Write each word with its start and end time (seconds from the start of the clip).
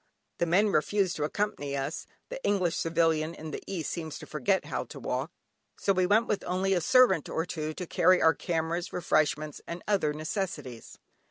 The 0.39 0.47
men 0.47 0.69
refused 0.69 1.15
to 1.17 1.25
accompany 1.25 1.77
us 1.77 2.07
(the 2.29 2.43
English 2.43 2.75
civilian 2.75 3.35
in 3.35 3.51
the 3.51 3.61
East 3.67 3.91
seems 3.91 4.17
to 4.17 4.25
forget 4.25 4.65
how 4.65 4.83
to 4.85 4.99
walk) 4.99 5.29
so 5.77 5.93
we 5.93 6.07
went 6.07 6.25
with 6.25 6.43
only 6.47 6.73
a 6.73 6.81
servant 6.81 7.29
or 7.29 7.45
two 7.45 7.75
to 7.75 7.85
carry 7.85 8.19
our 8.19 8.33
cameras, 8.33 8.91
refreshments, 8.91 9.61
and 9.67 9.83
other 9.87 10.11
necessities. 10.11 10.97